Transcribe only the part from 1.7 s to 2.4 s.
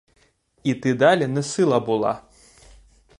була.